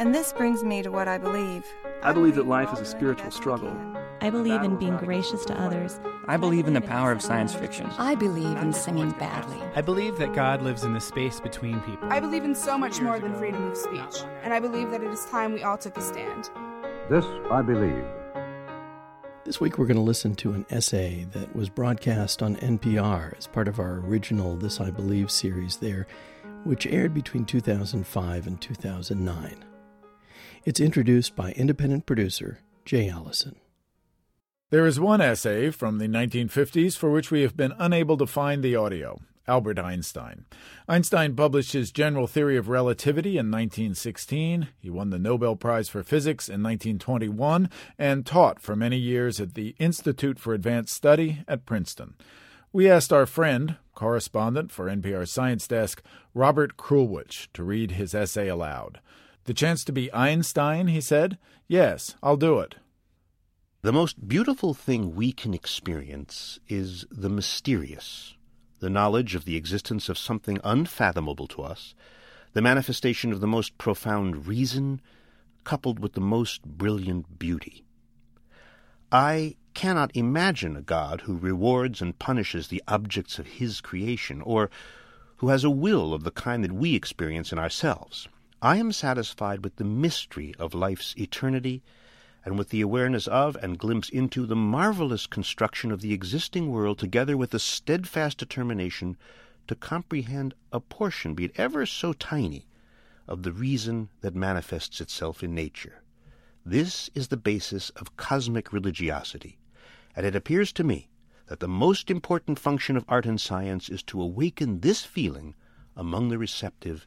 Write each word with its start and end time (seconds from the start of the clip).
And 0.00 0.14
this 0.14 0.32
brings 0.32 0.64
me 0.64 0.80
to 0.80 0.88
what 0.88 1.08
I 1.08 1.18
believe. 1.18 1.62
I 2.02 2.14
believe 2.14 2.34
that 2.36 2.46
life 2.46 2.72
is 2.72 2.80
a 2.80 2.86
spiritual 2.86 3.30
struggle. 3.30 3.76
I 4.22 4.30
believe 4.30 4.62
in 4.62 4.78
being 4.78 4.96
gracious 4.96 5.44
to 5.44 5.60
others. 5.60 6.00
I 6.26 6.38
believe 6.38 6.66
in 6.66 6.72
the 6.72 6.80
power 6.80 7.12
of 7.12 7.20
science 7.20 7.54
fiction. 7.54 7.84
I 7.98 8.14
believe 8.14 8.56
in 8.56 8.72
singing 8.72 9.10
badly. 9.10 9.58
I 9.76 9.82
believe 9.82 10.16
that 10.16 10.32
God 10.32 10.62
lives 10.62 10.84
in 10.84 10.94
the 10.94 11.02
space 11.02 11.38
between 11.38 11.80
people. 11.80 12.10
I 12.10 12.18
believe 12.18 12.44
in 12.44 12.54
so 12.54 12.78
much 12.78 13.02
more 13.02 13.20
than 13.20 13.34
freedom 13.34 13.62
of 13.70 13.76
speech, 13.76 14.24
and 14.42 14.54
I 14.54 14.58
believe 14.58 14.90
that 14.90 15.02
it 15.02 15.10
is 15.10 15.26
time 15.26 15.52
we 15.52 15.64
all 15.64 15.76
took 15.76 15.98
a 15.98 16.00
stand. 16.00 16.48
This 17.10 17.26
I 17.50 17.60
believe. 17.60 18.06
This 19.44 19.60
week 19.60 19.76
we're 19.76 19.84
going 19.84 19.96
to 19.96 20.02
listen 20.02 20.34
to 20.36 20.54
an 20.54 20.64
essay 20.70 21.24
that 21.32 21.54
was 21.54 21.68
broadcast 21.68 22.42
on 22.42 22.56
NPR 22.56 23.36
as 23.36 23.46
part 23.46 23.68
of 23.68 23.78
our 23.78 23.98
original 23.98 24.56
This 24.56 24.80
I 24.80 24.90
Believe 24.90 25.30
series 25.30 25.76
there, 25.76 26.06
which 26.64 26.86
aired 26.86 27.12
between 27.12 27.44
2005 27.44 28.46
and 28.46 28.58
2009. 28.58 29.64
It's 30.62 30.78
introduced 30.78 31.34
by 31.34 31.52
independent 31.52 32.04
producer 32.04 32.58
Jay 32.84 33.08
Allison. 33.08 33.56
There 34.68 34.84
is 34.84 35.00
one 35.00 35.22
essay 35.22 35.70
from 35.70 35.96
the 35.96 36.06
1950s 36.06 36.98
for 36.98 37.10
which 37.10 37.30
we 37.30 37.40
have 37.40 37.56
been 37.56 37.72
unable 37.78 38.18
to 38.18 38.26
find 38.26 38.62
the 38.62 38.76
audio 38.76 39.22
Albert 39.48 39.78
Einstein. 39.78 40.44
Einstein 40.86 41.34
published 41.34 41.72
his 41.72 41.90
general 41.90 42.26
theory 42.26 42.58
of 42.58 42.68
relativity 42.68 43.30
in 43.30 43.50
1916. 43.50 44.68
He 44.78 44.90
won 44.90 45.08
the 45.08 45.18
Nobel 45.18 45.56
Prize 45.56 45.88
for 45.88 46.02
Physics 46.02 46.46
in 46.46 46.62
1921 46.62 47.70
and 47.98 48.26
taught 48.26 48.60
for 48.60 48.76
many 48.76 48.98
years 48.98 49.40
at 49.40 49.54
the 49.54 49.74
Institute 49.78 50.38
for 50.38 50.52
Advanced 50.52 50.94
Study 50.94 51.42
at 51.48 51.64
Princeton. 51.64 52.16
We 52.70 52.88
asked 52.88 53.14
our 53.14 53.24
friend, 53.24 53.76
correspondent 53.94 54.70
for 54.70 54.90
NPR 54.90 55.26
Science 55.26 55.66
Desk, 55.66 56.02
Robert 56.34 56.76
Krulwich, 56.76 57.48
to 57.54 57.64
read 57.64 57.92
his 57.92 58.14
essay 58.14 58.46
aloud. 58.46 59.00
The 59.50 59.54
chance 59.54 59.82
to 59.82 59.92
be 59.92 60.14
Einstein, 60.14 60.86
he 60.86 61.00
said? 61.00 61.36
Yes, 61.66 62.14
I'll 62.22 62.36
do 62.36 62.60
it. 62.60 62.76
The 63.82 63.92
most 63.92 64.28
beautiful 64.28 64.74
thing 64.74 65.16
we 65.16 65.32
can 65.32 65.54
experience 65.54 66.60
is 66.68 67.04
the 67.10 67.28
mysterious, 67.28 68.36
the 68.78 68.88
knowledge 68.88 69.34
of 69.34 69.46
the 69.46 69.56
existence 69.56 70.08
of 70.08 70.16
something 70.16 70.60
unfathomable 70.62 71.48
to 71.48 71.62
us, 71.62 71.96
the 72.52 72.62
manifestation 72.62 73.32
of 73.32 73.40
the 73.40 73.48
most 73.48 73.76
profound 73.76 74.46
reason, 74.46 75.00
coupled 75.64 75.98
with 75.98 76.12
the 76.12 76.20
most 76.20 76.62
brilliant 76.62 77.40
beauty. 77.40 77.82
I 79.10 79.56
cannot 79.74 80.14
imagine 80.14 80.76
a 80.76 80.80
God 80.80 81.22
who 81.22 81.36
rewards 81.36 82.00
and 82.00 82.16
punishes 82.20 82.68
the 82.68 82.84
objects 82.86 83.40
of 83.40 83.48
his 83.48 83.80
creation, 83.80 84.42
or 84.42 84.70
who 85.38 85.48
has 85.48 85.64
a 85.64 85.70
will 85.70 86.14
of 86.14 86.22
the 86.22 86.30
kind 86.30 86.62
that 86.62 86.70
we 86.70 86.94
experience 86.94 87.50
in 87.50 87.58
ourselves. 87.58 88.28
I 88.62 88.76
am 88.76 88.92
satisfied 88.92 89.64
with 89.64 89.76
the 89.76 89.84
mystery 89.84 90.54
of 90.58 90.74
life's 90.74 91.14
eternity 91.16 91.82
and 92.44 92.58
with 92.58 92.68
the 92.68 92.82
awareness 92.82 93.26
of 93.26 93.56
and 93.56 93.78
glimpse 93.78 94.10
into 94.10 94.44
the 94.44 94.56
marvelous 94.56 95.26
construction 95.26 95.90
of 95.90 96.02
the 96.02 96.12
existing 96.12 96.70
world 96.70 96.98
together 96.98 97.38
with 97.38 97.52
the 97.52 97.58
steadfast 97.58 98.36
determination 98.36 99.16
to 99.66 99.74
comprehend 99.74 100.52
a 100.72 100.80
portion, 100.80 101.32
be 101.32 101.46
it 101.46 101.52
ever 101.56 101.86
so 101.86 102.12
tiny, 102.12 102.66
of 103.26 103.44
the 103.44 103.52
reason 103.52 104.10
that 104.20 104.34
manifests 104.34 105.00
itself 105.00 105.42
in 105.42 105.54
nature. 105.54 106.02
This 106.64 107.08
is 107.14 107.28
the 107.28 107.38
basis 107.38 107.88
of 107.90 108.18
cosmic 108.18 108.74
religiosity, 108.74 109.58
and 110.14 110.26
it 110.26 110.36
appears 110.36 110.70
to 110.74 110.84
me 110.84 111.08
that 111.46 111.60
the 111.60 111.68
most 111.68 112.10
important 112.10 112.58
function 112.58 112.98
of 112.98 113.06
art 113.08 113.24
and 113.24 113.40
science 113.40 113.88
is 113.88 114.02
to 114.02 114.20
awaken 114.20 114.80
this 114.80 115.02
feeling 115.02 115.54
among 115.96 116.28
the 116.28 116.36
receptive 116.36 117.06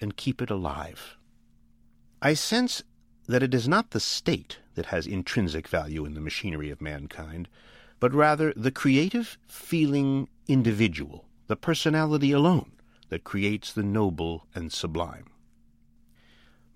and 0.00 0.16
keep 0.16 0.40
it 0.40 0.50
alive. 0.50 1.16
I 2.22 2.34
sense 2.34 2.82
that 3.26 3.42
it 3.42 3.54
is 3.54 3.68
not 3.68 3.90
the 3.90 4.00
state 4.00 4.58
that 4.74 4.86
has 4.86 5.06
intrinsic 5.06 5.68
value 5.68 6.04
in 6.04 6.14
the 6.14 6.20
machinery 6.20 6.70
of 6.70 6.80
mankind, 6.80 7.48
but 7.98 8.14
rather 8.14 8.52
the 8.56 8.70
creative, 8.70 9.38
feeling 9.46 10.28
individual, 10.48 11.26
the 11.46 11.56
personality 11.56 12.32
alone, 12.32 12.72
that 13.08 13.24
creates 13.24 13.72
the 13.72 13.82
noble 13.82 14.46
and 14.54 14.72
sublime. 14.72 15.26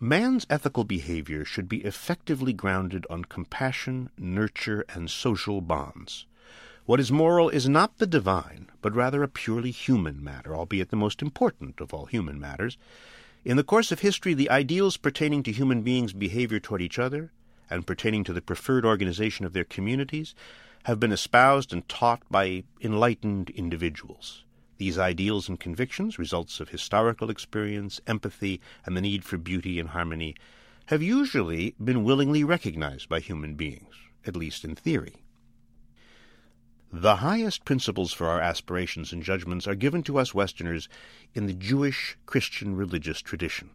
Man's 0.00 0.46
ethical 0.50 0.84
behavior 0.84 1.44
should 1.44 1.68
be 1.68 1.84
effectively 1.84 2.52
grounded 2.52 3.06
on 3.08 3.24
compassion, 3.24 4.10
nurture, 4.18 4.84
and 4.90 5.10
social 5.10 5.60
bonds. 5.60 6.26
What 6.86 7.00
is 7.00 7.10
moral 7.10 7.48
is 7.48 7.66
not 7.66 7.96
the 7.96 8.06
divine, 8.06 8.68
but 8.82 8.94
rather 8.94 9.22
a 9.22 9.28
purely 9.28 9.70
human 9.70 10.22
matter, 10.22 10.54
albeit 10.54 10.90
the 10.90 10.96
most 10.96 11.22
important 11.22 11.80
of 11.80 11.94
all 11.94 12.04
human 12.04 12.38
matters, 12.38 12.76
in 13.42 13.56
the 13.56 13.64
course 13.64 13.90
of 13.90 14.00
history, 14.00 14.34
the 14.34 14.50
ideals 14.50 14.98
pertaining 14.98 15.42
to 15.44 15.52
human 15.52 15.80
beings' 15.80 16.12
behavior 16.12 16.60
toward 16.60 16.82
each 16.82 16.98
other 16.98 17.32
and 17.70 17.86
pertaining 17.86 18.22
to 18.24 18.34
the 18.34 18.42
preferred 18.42 18.84
organization 18.84 19.46
of 19.46 19.54
their 19.54 19.64
communities 19.64 20.34
have 20.82 21.00
been 21.00 21.10
espoused 21.10 21.72
and 21.72 21.88
taught 21.88 22.20
by 22.30 22.64
enlightened 22.82 23.48
individuals. 23.48 24.44
These 24.76 24.98
ideals 24.98 25.48
and 25.48 25.58
convictions, 25.58 26.18
results 26.18 26.60
of 26.60 26.68
historical 26.68 27.30
experience, 27.30 27.98
empathy, 28.06 28.60
and 28.84 28.94
the 28.94 29.00
need 29.00 29.24
for 29.24 29.38
beauty 29.38 29.80
and 29.80 29.88
harmony, 29.88 30.34
have 30.86 31.02
usually 31.02 31.74
been 31.82 32.04
willingly 32.04 32.44
recognized 32.44 33.08
by 33.08 33.20
human 33.20 33.54
beings, 33.54 33.94
at 34.26 34.36
least 34.36 34.66
in 34.66 34.74
theory. 34.74 35.23
The 37.04 37.16
highest 37.16 37.66
principles 37.66 38.14
for 38.14 38.28
our 38.28 38.40
aspirations 38.40 39.12
and 39.12 39.22
judgments 39.22 39.66
are 39.66 39.74
given 39.74 40.02
to 40.04 40.18
us 40.18 40.32
Westerners 40.32 40.88
in 41.34 41.44
the 41.44 41.52
Jewish 41.52 42.16
Christian 42.24 42.76
religious 42.76 43.20
tradition. 43.20 43.68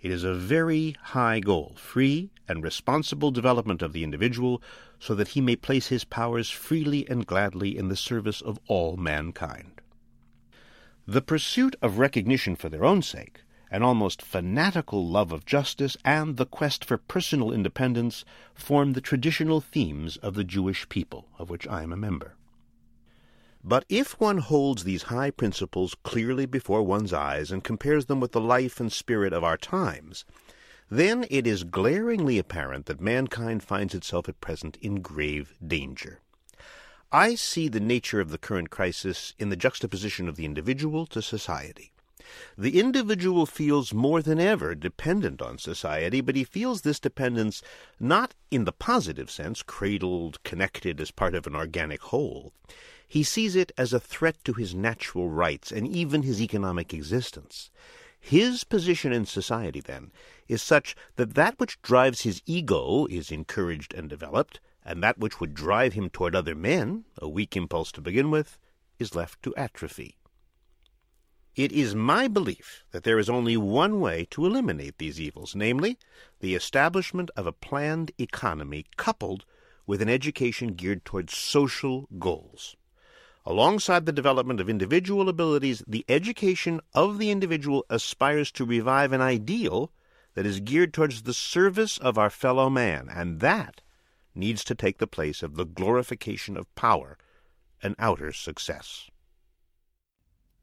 It 0.00 0.10
is 0.10 0.24
a 0.24 0.32
very 0.32 0.96
high 1.02 1.40
goal, 1.40 1.74
free 1.76 2.30
and 2.48 2.64
responsible 2.64 3.30
development 3.30 3.82
of 3.82 3.92
the 3.92 4.02
individual, 4.02 4.62
so 4.98 5.14
that 5.16 5.28
he 5.28 5.42
may 5.42 5.54
place 5.54 5.88
his 5.88 6.04
powers 6.04 6.48
freely 6.48 7.06
and 7.10 7.26
gladly 7.26 7.76
in 7.76 7.88
the 7.88 7.94
service 7.94 8.40
of 8.40 8.58
all 8.68 8.96
mankind. 8.96 9.82
The 11.06 11.20
pursuit 11.20 11.76
of 11.82 11.98
recognition 11.98 12.56
for 12.56 12.70
their 12.70 12.86
own 12.86 13.02
sake, 13.02 13.42
an 13.70 13.82
almost 13.82 14.22
fanatical 14.22 15.06
love 15.06 15.30
of 15.30 15.44
justice, 15.44 15.98
and 16.06 16.38
the 16.38 16.46
quest 16.46 16.86
for 16.86 16.96
personal 16.96 17.52
independence 17.52 18.24
form 18.54 18.94
the 18.94 19.02
traditional 19.02 19.60
themes 19.60 20.16
of 20.16 20.32
the 20.32 20.44
Jewish 20.44 20.88
people, 20.88 21.28
of 21.38 21.50
which 21.50 21.68
I 21.68 21.82
am 21.82 21.92
a 21.92 21.98
member. 21.98 22.32
But 23.68 23.84
if 23.88 24.20
one 24.20 24.38
holds 24.38 24.84
these 24.84 25.10
high 25.10 25.32
principles 25.32 25.96
clearly 26.04 26.46
before 26.46 26.84
one's 26.84 27.12
eyes 27.12 27.50
and 27.50 27.64
compares 27.64 28.06
them 28.06 28.20
with 28.20 28.30
the 28.30 28.40
life 28.40 28.78
and 28.78 28.92
spirit 28.92 29.32
of 29.32 29.42
our 29.42 29.56
times, 29.56 30.24
then 30.88 31.26
it 31.30 31.48
is 31.48 31.64
glaringly 31.64 32.38
apparent 32.38 32.86
that 32.86 33.00
mankind 33.00 33.64
finds 33.64 33.92
itself 33.92 34.28
at 34.28 34.40
present 34.40 34.78
in 34.80 35.02
grave 35.02 35.56
danger. 35.66 36.20
I 37.10 37.34
see 37.34 37.66
the 37.66 37.80
nature 37.80 38.20
of 38.20 38.30
the 38.30 38.38
current 38.38 38.70
crisis 38.70 39.34
in 39.36 39.48
the 39.48 39.56
juxtaposition 39.56 40.28
of 40.28 40.36
the 40.36 40.44
individual 40.44 41.04
to 41.06 41.20
society. 41.20 41.92
The 42.58 42.80
individual 42.80 43.46
feels 43.46 43.92
more 43.94 44.22
than 44.22 44.40
ever 44.40 44.74
dependent 44.74 45.40
on 45.42 45.58
society, 45.58 46.20
but 46.20 46.36
he 46.36 46.44
feels 46.44 46.82
this 46.82 47.00
dependence 47.00 47.62
not 48.00 48.34
in 48.50 48.64
the 48.64 48.72
positive 48.72 49.30
sense, 49.30 49.62
cradled, 49.62 50.42
connected 50.42 51.00
as 51.00 51.10
part 51.10 51.34
of 51.34 51.46
an 51.46 51.54
organic 51.54 52.02
whole. 52.02 52.52
He 53.06 53.22
sees 53.22 53.54
it 53.54 53.70
as 53.78 53.92
a 53.92 54.00
threat 54.00 54.36
to 54.44 54.54
his 54.54 54.74
natural 54.74 55.28
rights 55.28 55.70
and 55.70 55.86
even 55.86 56.22
his 56.22 56.42
economic 56.42 56.92
existence. 56.92 57.70
His 58.18 58.64
position 58.64 59.12
in 59.12 59.26
society, 59.26 59.80
then, 59.80 60.10
is 60.48 60.60
such 60.60 60.96
that 61.14 61.34
that 61.34 61.60
which 61.60 61.80
drives 61.82 62.22
his 62.22 62.42
ego 62.44 63.06
is 63.06 63.30
encouraged 63.30 63.94
and 63.94 64.10
developed, 64.10 64.58
and 64.84 65.02
that 65.02 65.18
which 65.18 65.38
would 65.38 65.54
drive 65.54 65.92
him 65.92 66.10
toward 66.10 66.34
other 66.34 66.56
men, 66.56 67.04
a 67.18 67.28
weak 67.28 67.56
impulse 67.56 67.92
to 67.92 68.00
begin 68.00 68.32
with, 68.32 68.58
is 68.98 69.14
left 69.14 69.42
to 69.42 69.54
atrophy. 69.54 70.15
It 71.56 71.72
is 71.72 71.94
my 71.94 72.28
belief 72.28 72.84
that 72.90 73.04
there 73.04 73.18
is 73.18 73.30
only 73.30 73.56
one 73.56 73.98
way 73.98 74.26
to 74.30 74.44
eliminate 74.44 74.98
these 74.98 75.18
evils, 75.18 75.54
namely, 75.54 75.98
the 76.40 76.54
establishment 76.54 77.30
of 77.34 77.46
a 77.46 77.52
planned 77.52 78.12
economy 78.18 78.84
coupled 78.98 79.46
with 79.86 80.02
an 80.02 80.08
education 80.10 80.74
geared 80.74 81.06
towards 81.06 81.34
social 81.34 82.08
goals. 82.18 82.76
Alongside 83.46 84.04
the 84.04 84.12
development 84.12 84.60
of 84.60 84.68
individual 84.68 85.30
abilities, 85.30 85.82
the 85.86 86.04
education 86.10 86.78
of 86.92 87.16
the 87.16 87.30
individual 87.30 87.86
aspires 87.88 88.52
to 88.52 88.66
revive 88.66 89.14
an 89.14 89.22
ideal 89.22 89.90
that 90.34 90.44
is 90.44 90.60
geared 90.60 90.92
towards 90.92 91.22
the 91.22 91.32
service 91.32 91.96
of 91.96 92.18
our 92.18 92.28
fellow 92.28 92.68
man, 92.68 93.08
and 93.08 93.40
that 93.40 93.80
needs 94.34 94.62
to 94.64 94.74
take 94.74 94.98
the 94.98 95.06
place 95.06 95.42
of 95.42 95.54
the 95.54 95.64
glorification 95.64 96.58
of 96.58 96.74
power 96.74 97.16
and 97.82 97.94
outer 97.98 98.30
success. 98.30 99.08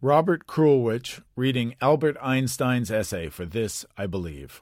Robert 0.03 0.47
Krulwich 0.47 1.21
reading 1.37 1.75
Albert 1.79 2.17
Einstein's 2.21 2.91
essay 2.91 3.29
for 3.29 3.45
This 3.45 3.85
I 3.97 4.05
Believe. 4.05 4.61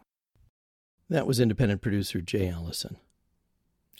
That 1.10 1.26
was 1.26 1.40
independent 1.40 1.82
producer 1.82 2.22
Jay 2.22 2.48
Allison. 2.48 2.98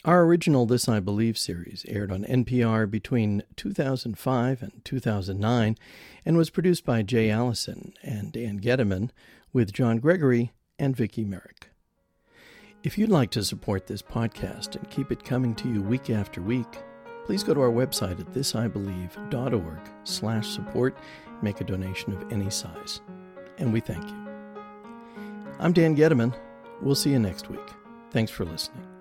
Our 0.04 0.22
original 0.22 0.66
This 0.66 0.88
I 0.88 1.00
Believe 1.00 1.36
series 1.36 1.84
aired 1.88 2.12
on 2.12 2.22
NPR 2.22 2.88
between 2.88 3.42
2005 3.56 4.62
and 4.62 4.84
2009 4.84 5.76
and 6.24 6.36
was 6.36 6.48
produced 6.48 6.84
by 6.84 7.02
Jay 7.02 7.28
Allison 7.28 7.92
and 8.04 8.30
Dan 8.30 8.60
Gediman 8.60 9.10
with 9.52 9.72
John 9.72 9.98
Gregory 9.98 10.52
and 10.78 10.96
Viki 10.96 11.26
Merrick. 11.26 11.70
If 12.84 12.96
you'd 12.96 13.10
like 13.10 13.32
to 13.32 13.42
support 13.42 13.88
this 13.88 14.00
podcast 14.00 14.76
and 14.76 14.88
keep 14.90 15.10
it 15.10 15.24
coming 15.24 15.56
to 15.56 15.68
you 15.68 15.82
week 15.82 16.08
after 16.08 16.40
week, 16.40 16.78
please 17.24 17.42
go 17.42 17.54
to 17.54 17.60
our 17.60 17.70
website 17.70 18.20
at 18.20 18.32
thisibelieve.org 18.32 19.80
slash 20.04 20.48
support 20.48 20.96
make 21.42 21.60
a 21.60 21.64
donation 21.64 22.12
of 22.12 22.32
any 22.32 22.50
size. 22.50 23.00
And 23.58 23.72
we 23.72 23.80
thank 23.80 24.04
you. 24.08 24.28
I'm 25.58 25.72
Dan 25.72 25.96
Gediman. 25.96 26.34
We'll 26.80 26.94
see 26.94 27.10
you 27.10 27.18
next 27.18 27.48
week. 27.48 27.60
Thanks 28.10 28.30
for 28.30 28.44
listening. 28.44 28.91